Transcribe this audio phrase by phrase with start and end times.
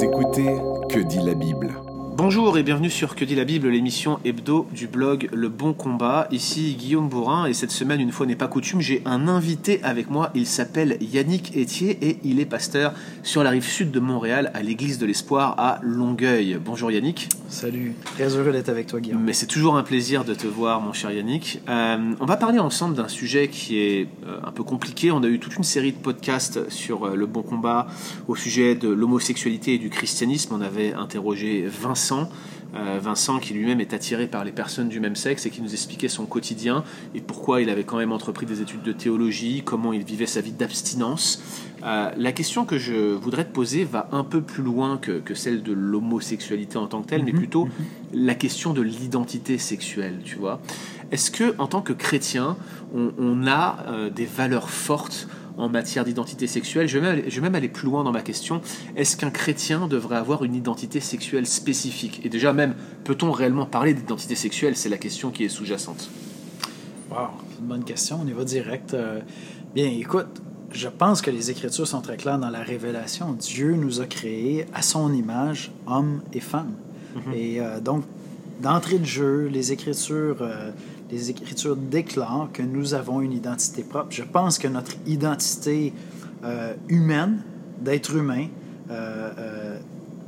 [0.00, 0.56] Écoutez
[0.88, 1.74] Que dit la Bible
[2.18, 6.26] Bonjour et bienvenue sur Que dit la Bible, l'émission hebdo du blog Le Bon Combat.
[6.32, 10.10] Ici Guillaume Bourrin et cette semaine, une fois n'est pas coutume, j'ai un invité avec
[10.10, 10.32] moi.
[10.34, 12.92] Il s'appelle Yannick Etier et il est pasteur
[13.22, 16.58] sur la rive sud de Montréal à l'église de l'Espoir à Longueuil.
[16.60, 17.28] Bonjour Yannick.
[17.48, 19.22] Salut, très heureux d'être avec toi Guillaume.
[19.22, 21.62] Mais c'est toujours un plaisir de te voir mon cher Yannick.
[21.68, 25.12] Euh, on va parler ensemble d'un sujet qui est euh, un peu compliqué.
[25.12, 27.86] On a eu toute une série de podcasts sur euh, Le Bon Combat
[28.26, 30.52] au sujet de l'homosexualité et du christianisme.
[30.58, 32.07] On avait interrogé Vincent
[32.74, 35.72] euh, Vincent qui lui-même est attiré par les personnes du même sexe et qui nous
[35.72, 39.92] expliquait son quotidien et pourquoi il avait quand même entrepris des études de théologie, comment
[39.94, 41.42] il vivait sa vie d'abstinence.
[41.84, 45.62] Euh, la question que je voudrais te poser va un peu plus loin que, celle
[45.62, 47.72] de l'homosexualité en tant que telle, mais mhm, plutôt mhm.
[48.12, 50.60] la question de l'identité sexuelle, tu vois.
[51.10, 52.56] Est-ce que, en tant que chrétien,
[52.94, 56.88] on, a euh, des valeurs fortes en matière d'identité sexuelle.
[56.88, 58.62] Je vais, même aller, plus loin dans ma question.
[58.96, 62.20] Est-ce qu'un chrétien devrait avoir une identité sexuelle spécifique?
[62.24, 62.74] Et déjà même,
[63.04, 64.76] peut-on réellement parler d'identité sexuelle?
[64.76, 66.10] C'est la question qui est sous-jacente.
[67.10, 68.20] Wow, c'est une bonne question.
[68.22, 68.94] On y va direct.
[68.94, 69.20] Euh,
[69.74, 70.28] bien, écoute,
[70.70, 73.32] je pense que les Écritures sont très claires dans la révélation.
[73.32, 76.74] Dieu nous a créés à son image, hommes et femmes.
[77.16, 77.34] Mm-hmm.
[77.34, 78.04] Et euh, donc,
[78.60, 80.70] d'entrée de jeu, les Écritures euh,
[81.10, 84.08] les Écritures déclarent que nous avons une identité propre.
[84.10, 85.92] Je pense que notre identité
[86.44, 87.42] euh, humaine,
[87.80, 88.46] d'être humain,
[88.90, 89.78] euh, euh,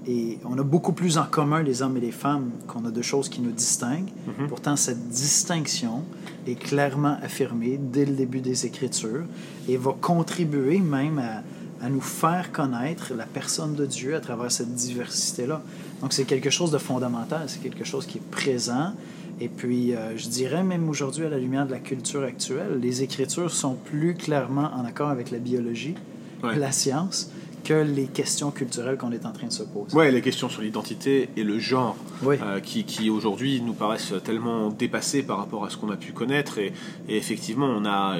[0.06, 3.02] et on a beaucoup plus en commun les hommes et les femmes qu'on a deux
[3.02, 4.08] choses qui nous distinguent.
[4.08, 4.48] Mm-hmm.
[4.48, 6.04] Pourtant, cette distinction
[6.46, 9.24] est clairement affirmée dès le début des Écritures
[9.68, 14.50] et va contribuer même à, à nous faire connaître la personne de Dieu à travers
[14.50, 15.62] cette diversité-là.
[16.00, 18.94] Donc, c'est quelque chose de fondamental, c'est quelque chose qui est présent
[19.40, 23.02] et puis, euh, je dirais même aujourd'hui, à la lumière de la culture actuelle, les
[23.02, 25.94] Écritures sont plus clairement en accord avec la biologie,
[26.42, 29.96] la science, que les questions culturelles qu'on est en train de se poser.
[29.96, 34.70] Oui, les questions sur l'identité et le genre, euh, qui, qui aujourd'hui nous paraissent tellement
[34.70, 36.58] dépassées par rapport à ce qu'on a pu connaître.
[36.58, 36.72] Et,
[37.08, 38.16] effectivement, on a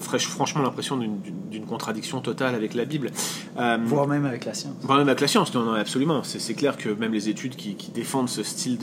[0.00, 3.10] franchement l'impression d'une contradiction totale avec la Bible.
[3.58, 4.74] Euh, Voire même avec la science.
[4.82, 6.22] Voire même avec la science, non, absolument.
[6.22, 8.78] C'est clair que même les études qui, défendent ce style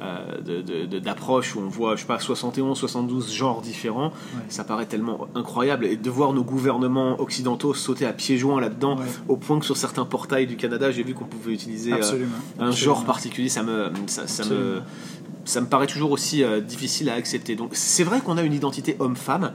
[0.00, 4.12] euh, d'approche où on voit, je sais pas, 71, 72 genres différents,
[4.48, 5.86] ça paraît tellement incroyable.
[5.86, 8.96] Et de voir nos gouvernements occidentaux sauter à pieds joints là-dedans,
[9.28, 12.26] au point que sur certains portails du Canada, j'ai vu qu'on pouvait utiliser euh,
[12.58, 13.48] un genre particulier.
[13.48, 14.80] Ça me, ça, me,
[15.44, 17.56] ça me paraît toujours aussi euh, difficile à accepter.
[17.56, 19.52] Donc c'est vrai qu'on a une identité homme-femme.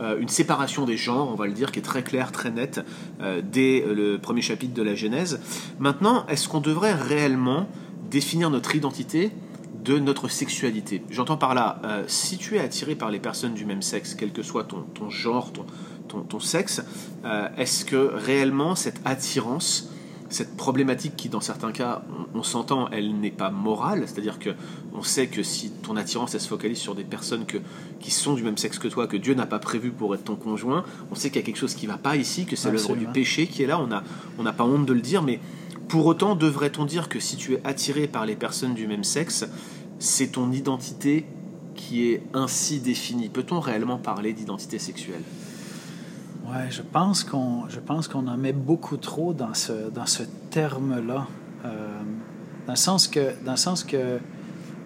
[0.00, 2.80] Euh, une séparation des genres, on va le dire, qui est très claire, très nette,
[3.44, 5.40] dès le premier chapitre de la Genèse.
[5.78, 7.68] Maintenant, est-ce qu'on devrait réellement
[8.10, 9.30] définir notre identité
[9.84, 11.04] de notre sexualité?
[11.10, 14.42] J'entends par là, si tu es attiré par les personnes du même sexe, quel que
[14.42, 15.64] soit ton, ton genre, ton,
[16.08, 16.82] ton, sexe,
[17.24, 19.90] euh, est-ce que réellement cette attirance,
[20.28, 22.02] cette problématique qui dans certains cas,
[22.34, 24.50] on, s'entend, elle n'est pas morale, c'est-à-dire que
[24.94, 27.58] on sait que si ton attirance elle se focalise sur des personnes que,
[28.00, 30.36] qui sont du même sexe que toi, que Dieu n'a pas prévu pour être ton
[30.36, 32.70] conjoint, on sait qu'il y a quelque chose qui ne va pas ici, que c'est
[32.70, 34.02] l'œuvre du péché qui est là, on n'a
[34.38, 35.40] on pas honte de le dire, mais
[35.88, 39.46] pour autant devrait-on dire que si tu es attiré par les personnes du même sexe,
[39.98, 41.26] c'est ton identité
[41.74, 43.28] qui est ainsi définie?
[43.28, 45.22] Peut-on réellement parler d'identité sexuelle?
[46.46, 50.22] Ouais, je pense qu'on je pense qu'on en met beaucoup trop dans ce dans ce
[50.50, 51.26] terme-là,
[51.64, 52.00] euh,
[52.66, 54.18] dans le sens que dans le sens que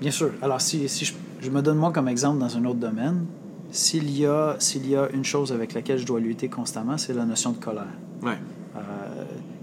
[0.00, 0.30] bien sûr.
[0.40, 3.26] Alors si, si je, me donne moi comme exemple dans un autre domaine,
[3.70, 7.14] s'il y a s'il y a une chose avec laquelle je dois lutter constamment, c'est
[7.14, 7.86] la notion de colère.
[8.22, 8.38] Ouais.
[8.76, 8.80] Euh,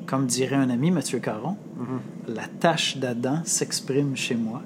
[0.06, 2.36] comme dirait un ami, Mathieu Caron, mm-hmm.
[2.36, 4.62] la tâche d'Adam s'exprime chez moi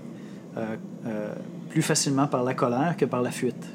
[0.58, 1.34] euh,
[1.70, 3.68] plus facilement par la colère que par la fuite.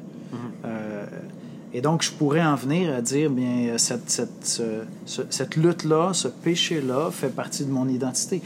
[1.76, 4.62] Et donc, je pourrais en venir à dire, bien, cette, cette,
[5.04, 8.40] cette lutte-là, ce péché-là fait partie de mon identité.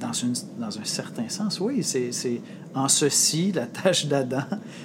[0.00, 2.10] Dans, une, dans un certain sens, oui, c'est
[2.74, 4.42] en ceci, la tâche d'Adam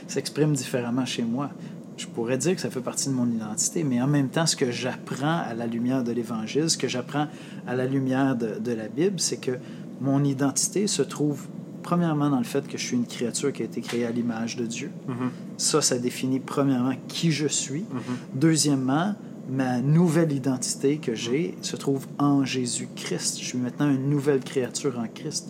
[0.08, 1.50] s'exprime différemment chez moi.
[1.98, 4.56] Je pourrais dire que ça fait partie de mon identité, mais en même temps, ce
[4.56, 7.28] que j'apprends à la lumière de l'Évangile, ce que j'apprends
[7.68, 9.58] à la lumière de, de la Bible, c'est que
[10.00, 11.48] mon identité se trouve
[11.84, 14.56] premièrement dans le fait que je suis une créature qui a été créée à l'image
[14.56, 14.90] de Dieu.
[15.10, 15.49] Mm-hmm.
[15.60, 17.82] Ça, ça définit premièrement qui je suis.
[17.82, 18.36] Mm-hmm.
[18.36, 19.16] Deuxièmement,
[19.50, 23.40] ma nouvelle identité que j'ai se trouve en Jésus-Christ.
[23.40, 25.50] Je suis maintenant une nouvelle créature en Christ.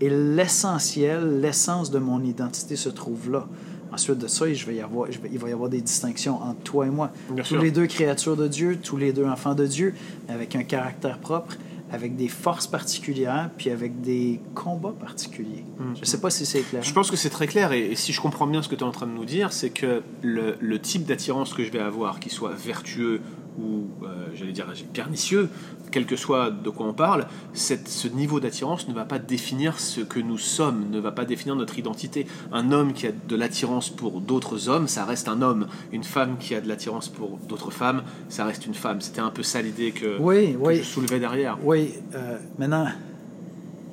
[0.00, 3.48] Et l'essentiel, l'essence de mon identité se trouve là.
[3.90, 6.86] Ensuite de ça, je vais y avoir, il va y avoir des distinctions entre toi
[6.86, 7.10] et moi.
[7.48, 9.94] tous les deux créatures de Dieu, tous les deux enfants de Dieu,
[10.28, 11.56] avec un caractère propre
[11.90, 15.64] avec des forces particulières, puis avec des combats particuliers.
[15.78, 15.94] Mm.
[15.94, 16.82] Je ne sais pas si c'est clair.
[16.82, 18.86] Je pense que c'est très clair, et, si je comprends bien ce que tu es
[18.86, 22.20] en train de nous dire, c'est que le, le type d'attirance que je vais avoir,
[22.20, 23.20] qu'il soit vertueux
[23.58, 25.48] ou euh, j'allais dire, pernicieux,
[25.90, 29.80] quel que soit de quoi on parle, cette, ce niveau d'attirance ne va pas définir
[29.80, 32.26] ce que nous sommes, ne va pas définir notre identité.
[32.52, 35.66] Un homme qui a de l'attirance pour d'autres hommes, ça reste un homme.
[35.92, 39.00] Une femme qui a de l'attirance pour d'autres femmes, ça reste une femme.
[39.00, 41.58] C'était un peu ça l'idée que, oui, que je soulevais derrière.
[41.62, 42.86] Oui, euh, maintenant,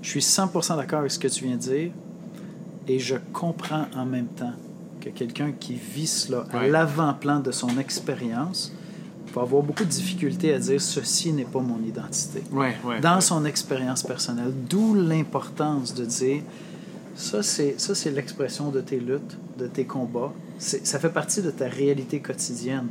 [0.01, 1.91] je suis 100% d'accord avec ce que tu viens de dire
[2.87, 4.53] et je comprends en même temps
[5.01, 8.71] que quelqu'un qui vit cela à l'avant-plan de son expérience
[9.35, 12.41] va avoir beaucoup de difficultés à dire ceci n'est pas mon identité.
[12.51, 16.41] Ouais, ouais, dans son expérience personnelle, d'où l'importance de dire
[17.15, 20.33] ça c'est ça c'est l'expression de tes luttes, de tes combats.
[20.57, 22.87] Ça fait partie de ta réalité quotidienne.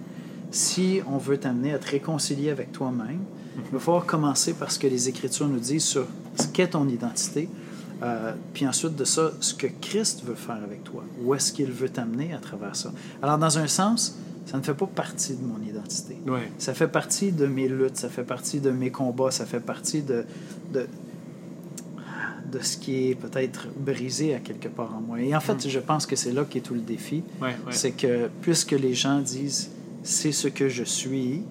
[0.50, 3.20] Si on veut t'amener à te réconcilier avec toi-même,
[3.56, 6.06] il va falloir commencer par ce que les Écritures nous disent sur
[6.38, 7.48] ce qu'est ton identité,
[8.02, 11.04] euh, puis ensuite de ça, ce que Christ veut faire avec toi.
[11.22, 12.92] Où est-ce qu'il veut t'amener à travers ça?
[13.22, 16.16] Alors, dans un sens, ça ne fait pas partie de mon identité.
[16.26, 16.50] Ouais.
[16.58, 20.02] Ça fait partie de mes luttes, ça fait partie de mes combats, ça fait partie
[20.02, 20.24] de,
[20.72, 20.86] de,
[22.52, 25.20] de ce qui est peut-être brisé à quelque part en moi.
[25.20, 27.22] Et en fait, je pense que c'est là qu'est tout le défi.
[27.40, 29.70] Ouais, c'est que puisque les gens disent
[30.02, 31.42] c'est ce que je suis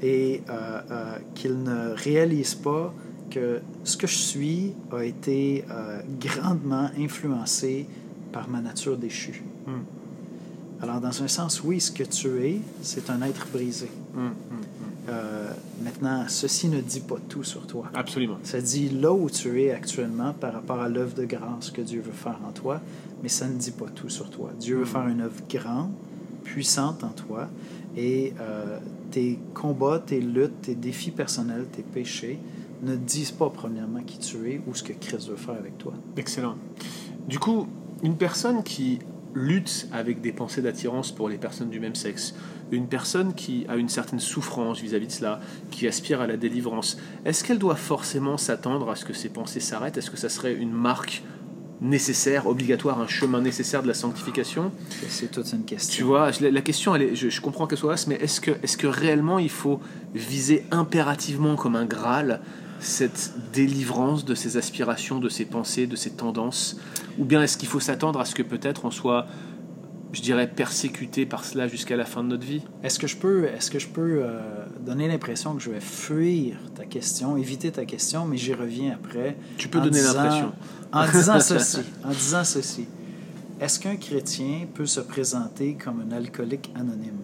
[0.00, 2.94] et euh, euh, qu'ils ne réalisent pas
[3.30, 7.86] que ce que je suis a été euh, grandement influencé
[8.32, 9.42] par ma nature déchue.
[9.66, 9.70] Mm.
[10.82, 13.88] Alors, dans un sens, oui, ce que tu es, c'est un être brisé.
[14.14, 14.32] Mm, mm,
[15.08, 15.50] Euh,
[15.82, 17.86] maintenant, ceci ne dit pas tout sur toi.
[17.92, 18.38] Absolument.
[18.44, 22.00] Ça dit là où tu es actuellement par rapport à l'œuvre de grâce que Dieu
[22.00, 22.80] veut faire en toi,
[23.20, 24.50] mais ça ne dit pas tout sur toi.
[24.60, 25.90] Dieu veut faire une œuvre grande,
[26.44, 27.48] puissante en toi,
[27.96, 28.78] et euh,
[29.10, 32.38] tes combats, tes luttes, tes défis personnels, tes péchés
[32.82, 35.94] ne disent pas premièrement qui tu es ou ce que Christ veut faire avec toi.
[36.16, 36.54] Excellent.
[37.26, 37.66] Du coup,
[38.04, 39.00] une personne qui
[39.34, 42.34] lutte avec des pensées d'attirance pour les personnes du même sexe,
[42.70, 45.40] une personne qui a une certaine souffrance vis-à-vis de cela,
[45.70, 49.60] qui aspire à la délivrance, est-ce qu'elle doit forcément s'attendre à ce que ses pensées
[49.60, 49.98] s'arrêtent?
[49.98, 51.22] Est-ce que ça serait une marque
[51.82, 54.70] nécessaire, obligatoire, un chemin nécessaire de la sanctification?
[55.08, 55.94] C'est toute une question.
[55.94, 58.40] Tu vois, la, la question, elle est, je, je, comprends qu'elle soit vaste, mais est-ce
[58.40, 59.80] que, est que réellement il faut
[60.14, 62.40] viser impérativement comme un Graal
[62.82, 66.76] cette délivrance de ses aspirations, de ses pensées, de ses tendances
[67.18, 69.26] Ou bien est-ce qu'il faut s'attendre à ce que peut-être on soit,
[70.12, 72.62] je dirais, persécuté par cela jusqu'à la fin de notre vie?
[72.82, 74.40] Est-ce que je peux, est-ce que je peux euh,
[74.80, 79.36] donner l'impression que je vais fuir ta question, éviter ta question, mais j'y reviens après
[79.58, 80.52] Tu peux donner l'impression.
[80.92, 82.86] En disant ceci, en disant ceci.
[83.60, 87.20] Est-ce qu'un chrétien peut se présenter comme un alcoolique anonyme?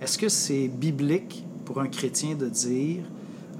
[0.00, 3.02] Est-ce que c'est biblique pour un chrétien de dire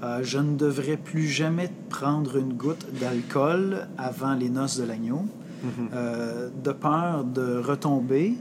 [0.03, 5.23] euh, je ne devrais plus jamais prendre une goutte d'alcool avant les noces de l'agneau,
[5.63, 5.89] Mhm.
[5.93, 8.33] euh, de peur de retomber,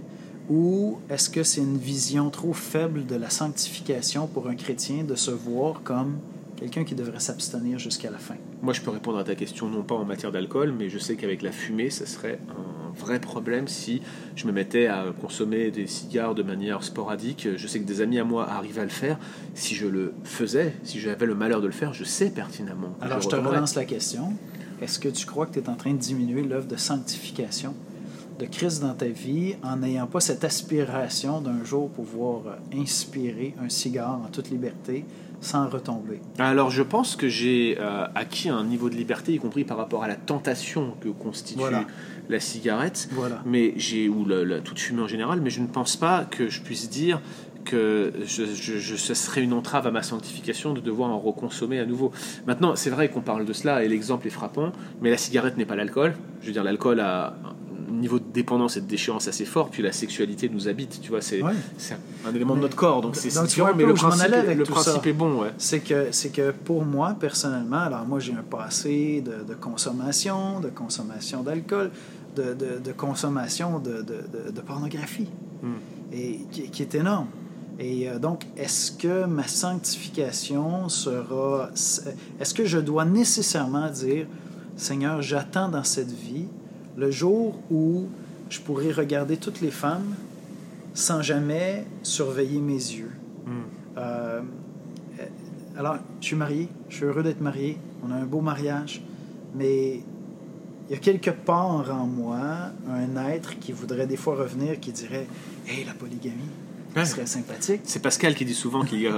[0.49, 5.15] ou est-ce que c'est une vision trop faible de la sanctification pour un chrétien de
[5.15, 6.15] se voir comme
[6.57, 8.35] quelqu'un qui devrait s'abstenir jusqu'à la fin?
[8.63, 11.15] Moi, je peux répondre à ta question non pas en matière d'alcool, mais je sais
[11.17, 12.70] qu'avec la fumée, ça serait un
[13.01, 14.03] vrai problème si
[14.37, 17.49] je me mettais à consommer des cigares de manière sporadique.
[17.57, 19.19] Je sais que des amis à moi arrivaient à le faire.
[19.55, 22.95] Si je le faisais, si j'avais le malheur de le faire, je sais pertinemment.
[23.01, 23.57] Alors, je te retomberais.
[23.57, 24.33] relance la question.
[24.81, 27.75] Est-ce que tu crois que tu es en train de diminuer l'œuvre de sanctification?
[28.41, 33.55] De Christ dans ta vie en n'ayant pas cette aspiration d'un jour pouvoir euh, inspirer
[33.63, 35.05] un cigare en toute liberté
[35.43, 36.21] sans retomber?
[36.39, 40.03] Alors, je pense que j'ai euh, acquis un niveau de liberté, y compris par rapport
[40.05, 41.85] à la tentation que constitue Voilà.
[42.29, 43.43] la cigarette, Voilà.
[43.47, 45.41] mais j'ai ou la, la- toute fumée en général.
[45.41, 47.21] Mais je ne pense pas que je puisse dire
[47.65, 51.79] que je, je- je- ce serait une entrave à ma sanctification de devoir en reconsommer
[51.79, 52.11] à nouveau.
[52.47, 54.73] Maintenant, c'est vrai qu'on parle de cela et l'exemple est frappant,
[55.03, 56.15] mais la cigarette n'est pas l'alcool.
[56.41, 57.35] Je veux dire, l'alcool a
[58.01, 61.01] niveau de dépendance et de déchéance assez fort, puis la sexualité nous habite.
[61.01, 61.53] Tu vois, c'est Ouais.
[62.27, 65.13] un élément de notre corps, donc c'est différent, mais le principe, avec le principe est
[65.13, 65.53] bon, ouais.
[65.59, 70.69] C'est que, que pour moi, personnellement, alors moi j'ai un passé de, de consommation, de
[70.69, 71.91] consommation d'alcool,
[72.37, 74.05] de, de- de consommation de,
[74.67, 75.29] pornographie,
[75.63, 75.75] Hmm.
[76.13, 77.27] et qui, qui est énorme.
[77.79, 81.71] Et euh, donc, est-ce que ma sanctification sera...
[82.39, 84.27] Est-ce que je dois nécessairement dire,
[84.77, 86.47] Seigneur, j'attends dans cette vie
[86.97, 88.09] le jour où
[88.49, 90.15] je pourrai regarder toutes les femmes
[90.95, 93.13] sans jamais surveiller mes yeux?
[93.47, 93.99] Hmm.
[93.99, 94.41] Euh,
[95.77, 99.03] alors, je suis marié, je suis heureux d'être marié, on a un beau mariage,
[99.55, 100.03] mais
[100.89, 102.41] il y a quelque part en moi
[102.89, 105.27] un être qui voudrait des fois revenir, qui dirait
[105.67, 106.51] Hey, la polygamie,
[106.97, 107.05] Ouais.
[107.05, 107.83] serait sympathique.
[107.85, 109.13] C'est Pascal qui dit souvent qu'il y a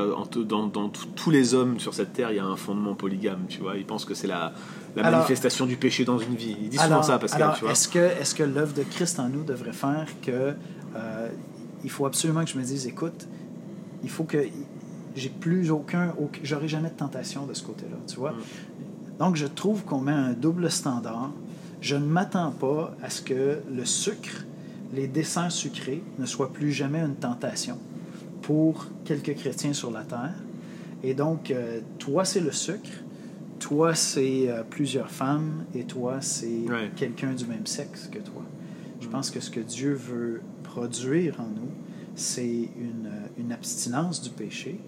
[0.45, 3.47] dans, tous les hommes sur cette terre, il y a un fondement polygame.
[3.49, 4.52] Tu vois, il pense que c'est la,
[4.97, 6.57] la Alors- manifestation du péché dans une vie.
[6.61, 7.43] Il dit souvent ça, Pascal.
[7.43, 7.73] alors, tu vois.
[7.73, 10.55] est-ce que, est que l'œuvre de Christ en nous devrait faire que
[10.95, 11.29] euh,
[11.85, 13.26] il faut absolument que je me dise, écoute,
[14.02, 14.38] il faut que
[15.17, 18.35] j'ai plus aucun, aucun j'aurai jamais de tentation de ce côté-là, tu vois.
[19.19, 21.31] Donc, je trouve qu'on met un double standard.
[21.81, 24.45] Je ne m'attends pas à ce que le sucre,
[24.92, 27.78] les desserts sucrés, ne soient plus jamais une tentation
[28.42, 30.34] pour quelques chrétiens sur la terre.
[31.02, 32.90] Et donc, euh, toi, c'est le sucre,
[33.58, 36.90] toi, c'est euh, plusieurs femmes, et toi, c'est Ouais.
[36.96, 38.42] quelqu'un du même sexe que toi.
[39.00, 41.70] Je pense que ce que Dieu veut produire en nous,
[42.14, 42.44] c'est
[42.76, 44.78] une, une abstinence du péché,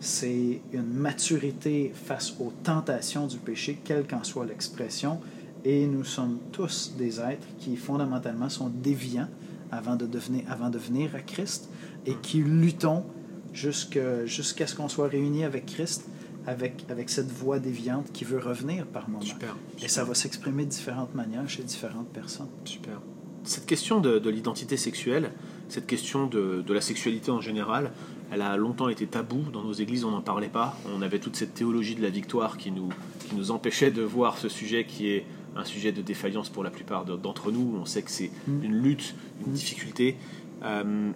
[0.00, 5.20] c'est une maturité face aux tentations du péché, quelle qu'en soit l'expression,
[5.64, 9.28] et nous sommes tous des êtres qui fondamentalement sont déviants
[9.70, 11.68] avant de devenir, avant de venir à Christ
[12.06, 13.04] et qui luttons
[13.52, 16.08] jusqu'à ce qu'on soit réunis avec Christ,
[16.46, 19.22] avec, avec cette voix déviante qui veut revenir par moment.
[19.22, 19.56] Super.
[19.82, 22.48] Et ça va s'exprimer de différentes manières chez différentes personnes.
[22.64, 23.00] Super.
[23.44, 25.32] Cette question de, de l'identité sexuelle,
[25.68, 27.92] cette question de, de la sexualité en général,
[28.30, 29.50] elle a longtemps été taboue.
[29.52, 30.76] Dans nos églises, on n'en parlait pas.
[30.94, 32.88] On avait toute cette théologie de la victoire qui nous,
[33.28, 36.70] qui nous empêchait de voir ce sujet qui est un sujet de défaillance pour la
[36.70, 37.76] plupart de- d'entre nous.
[37.80, 39.14] On sait que c'est une lutte,
[39.46, 40.16] une difficulté.
[40.64, 41.10] Euh,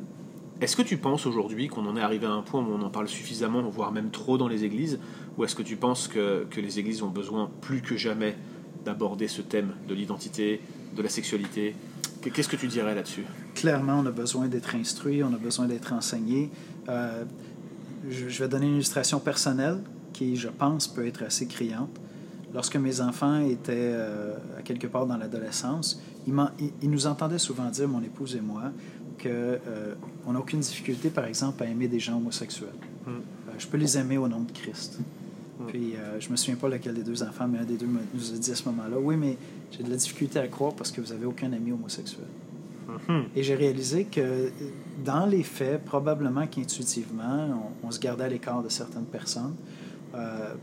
[0.61, 2.91] est-ce que tu penses aujourd'hui qu'on en est arrivé à un point où on en
[2.91, 4.99] parle suffisamment, voire même trop dans les églises
[5.39, 8.37] Ou est-ce que tu penses que, que les églises ont besoin plus que jamais
[8.85, 10.61] d'aborder ce thème de l'identité,
[10.97, 11.75] de la sexualité?
[12.23, 13.25] Qu- Qu'est-ce que tu dirais là-dessus?
[13.55, 16.51] Clairement, on a besoin d'être instruit, on a besoin d'être enseigné.
[16.89, 17.25] Euh,
[18.09, 19.79] je vais donner une illustration personnelle
[20.13, 21.91] qui, je pense, peut être assez criante.
[22.57, 27.07] Lorsque mes enfants étaient euh, à quelque part dans l'adolescence, ils, m'en- ils- ils nous
[27.07, 28.73] entendaient souvent dire, mon épouse et moi,
[29.23, 32.69] qu'on n'a aucune difficulté, par exemple, à aimer des gens homosexuels.
[33.07, 33.11] Mm.
[33.11, 34.99] Euh, je peux les aimer au nom de Christ.
[35.69, 38.01] Puis, euh, je me souviens pas lequel des deux enfants, mais un des deux me-
[38.15, 39.37] nous a dit à ce moment-là, oui, mais
[39.71, 42.27] j'ai de la difficulté à croire parce que vous avez aucun ami homosexuel.
[43.09, 43.25] Mhm.
[43.35, 44.51] Et j'ai réalisé que
[45.05, 47.49] dans les faits, probablement qu'intuitivement,
[47.83, 49.55] on, on se gardait à l'écart de certaines personnes
[50.15, 50.55] euh,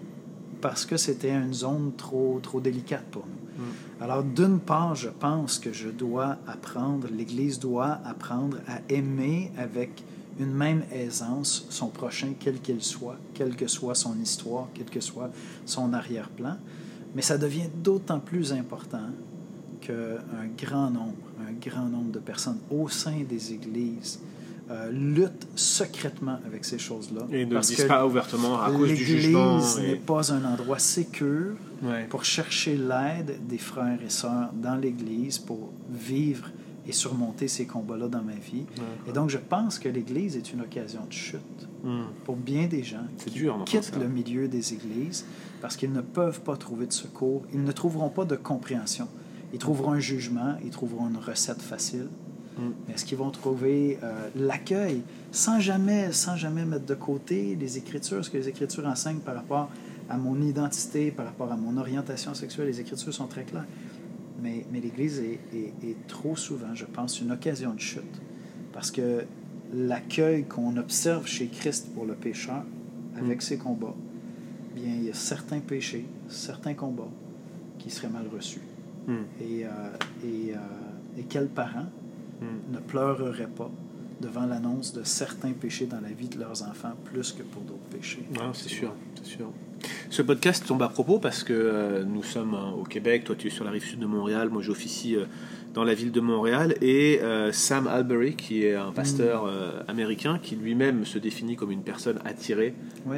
[0.63, 3.63] parce que c'était une zone trop, trop délicate pour nous.
[4.00, 10.01] Alors, d'une part, je pense que je dois apprendre, l'Église doit apprendre à aimer avec
[10.39, 15.01] une même aisance son prochain, quel qu'il soit, quelle que soit son histoire, quel que
[15.01, 15.32] soit
[15.65, 16.55] son arrière-plan.
[17.13, 19.10] Mais ça devient d'autant plus important
[19.82, 24.22] qu'un grand nombre, un grand nombre de personnes au sein des églises
[24.72, 27.22] euh, luttent secrètement avec ces choses-là.
[27.32, 29.58] Et ne le disent que pas ouvertement à cause du jugement.
[29.58, 32.05] L'Église et- n'est pas un endroit sécur Ouais.
[32.10, 36.50] pour chercher l'aide des frères et sœurs dans l'Église pour vivre
[36.88, 38.65] et surmonter ces combats-là dans ma vie.
[39.08, 41.39] Et donc, je pense que l'Église est une occasion de chute
[41.84, 42.05] Mhm.
[42.24, 44.00] pour bien des gens qui dur quittent ça.
[44.00, 45.25] le milieu des églises
[45.62, 49.08] parce qu'ils ne peuvent pas trouver de secours, ils ne trouveront pas de compréhension.
[49.53, 52.08] Ils trouveront un jugement, ils trouveront une recette facile.
[52.58, 52.92] Mm.
[52.92, 55.02] Est-ce qu'ils vont trouver euh, l'accueil?
[55.32, 59.36] Sans jamais, sans jamais mettre de côté les Écritures, ce que les Écritures enseignent par
[59.36, 59.70] rapport
[60.10, 62.68] à mon identité, par rapport à mon orientation sexuelle?
[62.68, 63.66] Les Écritures sont très claires.
[64.42, 68.22] Mais, mais l'Église est, est- est trop souvent, je pense, une occasion de chute.
[68.74, 69.24] Parce que
[69.74, 72.64] l'accueil qu'on observe chez Christ pour le pécheur,
[73.18, 73.96] avec ses combats,
[74.76, 77.10] bien, il y a certains péchés, certains combats
[77.80, 78.62] qui seraient mal reçus.
[79.42, 79.70] Et, euh,
[80.24, 80.58] et, euh,
[81.20, 81.86] et quels parents.
[82.72, 83.72] Ne pleureraient pas
[84.22, 87.90] devant l'annonce de certains péchés dans la vie de leurs enfants plus que pour d'autres
[87.92, 88.26] péchés?
[88.32, 89.50] Ouais, c'est sûr, c'est sûr.
[90.10, 93.48] Ce podcast tombe à propos parce que euh, nous sommes euh, au Québec, toi tu
[93.48, 95.26] es sur la rive sud de Montréal, moi j'officie euh,
[95.74, 100.39] dans la ville de Montréal, et euh, Sam Albury, qui est un pasteur euh, américain,
[100.42, 102.75] qui lui-même se définit comme une personne attirée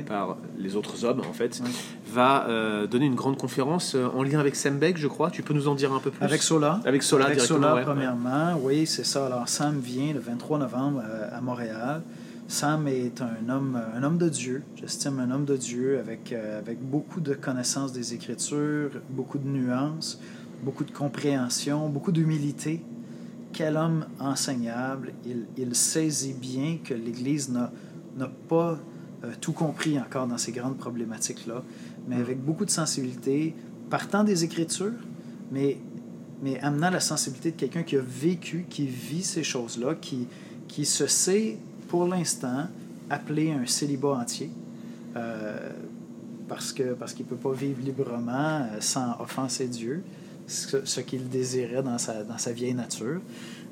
[0.08, 1.62] par les autres hommes en fait,
[2.08, 5.32] va euh, donner une grande conférence en lien avec Sam Beck, je crois.
[5.32, 6.24] Tu peux nous en dire un peu plus?
[6.24, 6.80] Avec Sola.
[6.86, 8.58] Avec Sola Avec directement, Sola, ouais, premièrement.
[8.62, 9.26] Oui, c'est ça.
[9.26, 12.02] Alors, Sam vient le 23 novembre à Montréal.
[12.48, 14.64] Sam est un homme, un homme de Dieu.
[14.76, 20.20] J'estime un homme de Dieu avec, avec beaucoup de connaissances des Écritures, beaucoup de nuances,
[20.64, 22.82] beaucoup de compréhension, beaucoup d'humilité.
[23.54, 25.14] Quel homme enseignable.
[25.58, 27.72] Il, saisit bien que l'Église n'a
[28.50, 28.78] pas
[29.24, 31.64] euh, tout compris encore dans ces grandes problématiques-là,
[32.08, 33.56] mais avec beaucoup de sensibilité,
[33.90, 34.92] partant des Écritures,
[35.52, 35.78] mais,
[36.62, 41.58] amenant la sensibilité de quelqu'un qui a vécu, qui vit ces choses-là, qui, se sait,
[41.88, 42.68] pour l'instant,
[43.10, 44.52] appelé un célibat entier,
[45.16, 45.72] euh,
[46.48, 50.04] parce que parce peut pas vivre librement euh, sans offenser Dieu,
[50.48, 53.22] ce, ce qu'il désirait dans sa, dans sa vieille nature.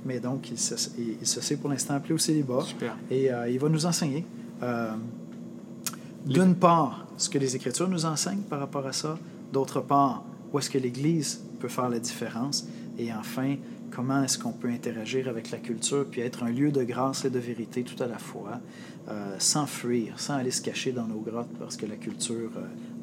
[0.05, 2.61] Mais donc, il se, il, il se sait pour l'instant appelé au célibat.
[2.61, 2.97] Super.
[3.09, 4.25] Et euh, il va nous enseigner,
[4.61, 4.91] euh,
[6.25, 9.17] d'une part, ce que les Écritures nous enseignent par rapport à ça,
[9.51, 13.55] d'autre part, où est-ce que l'Église peut faire la différence, et enfin,
[13.91, 17.29] comment est-ce qu'on peut interagir avec la culture, puis être un lieu de grâce et
[17.29, 18.59] de vérité tout à la fois,
[19.09, 22.51] euh, sans fuir, sans aller se cacher dans nos grottes parce que la culture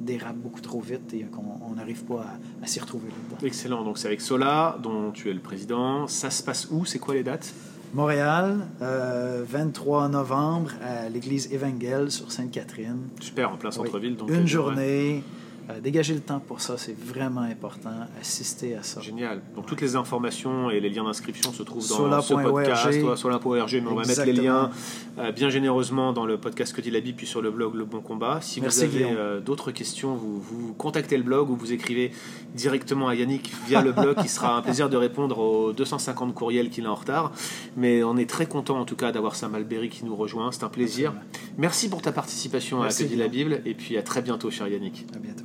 [0.01, 3.47] dérape beaucoup trop vite et qu'on n'arrive pas à, à s'y retrouver là-dedans.
[3.47, 3.85] Excellent.
[3.85, 6.07] Donc c'est avec Sola, dont tu es le président.
[6.09, 6.85] Ça se passe où?
[6.85, 7.53] C'est quoi les dates?
[7.93, 12.99] Montréal, euh, 23 novembre, à l'église Évangile sur Sainte-Catherine.
[13.21, 13.75] Super, en plein Oui.
[13.77, 14.17] centre-ville.
[14.17, 14.47] donc, euh, Une ouais.
[14.47, 15.25] journée.
[15.71, 17.91] Euh, dégager le temps pour ça, c'est vraiment important.
[18.21, 19.01] Assister à ça.
[19.01, 19.41] Génial.
[19.55, 22.25] Donc toutes les informations et les liens d'inscription se trouvent dans Sola.org.
[22.25, 24.71] ce podcast, ouais, sola.org, mais on va mettre les liens
[25.19, 27.85] euh, bien généreusement dans le podcast Que dit la Bible, puis sur le blog Le
[27.85, 28.41] Bon Combat.
[28.41, 32.13] Si Merci, vous avez euh, d'autres questions, vous, vous contactez le blog ou vous écrivez
[32.55, 36.71] directement à Yannick via le blog, qui sera un plaisir de répondre aux 250 courriels
[36.71, 37.33] qu'il a en retard.
[37.77, 40.53] Mais on est très content en tout cas d'avoir Sam Alberry qui nous rejoint.
[40.53, 41.13] C'est un plaisir.
[41.59, 43.31] Merci pour ta participation Merci, à Que dit la.
[43.31, 45.07] Bible et puis à très bientôt, cher Yannick.
[45.15, 45.45] À bientôt.